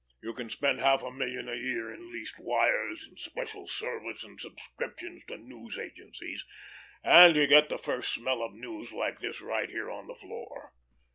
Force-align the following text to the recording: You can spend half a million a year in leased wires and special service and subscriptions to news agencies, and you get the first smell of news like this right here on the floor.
You 0.23 0.33
can 0.33 0.49
spend 0.49 0.79
half 0.79 1.03
a 1.03 1.11
million 1.11 1.47
a 1.47 1.53
year 1.53 1.93
in 1.93 2.11
leased 2.11 2.39
wires 2.39 3.03
and 3.03 3.19
special 3.19 3.67
service 3.67 4.23
and 4.23 4.41
subscriptions 4.41 5.23
to 5.25 5.37
news 5.37 5.77
agencies, 5.77 6.43
and 7.03 7.35
you 7.35 7.45
get 7.45 7.69
the 7.69 7.77
first 7.77 8.11
smell 8.11 8.41
of 8.41 8.53
news 8.55 8.91
like 8.91 9.19
this 9.19 9.41
right 9.41 9.69
here 9.69 9.91
on 9.91 10.07
the 10.07 10.15
floor. 10.15 10.73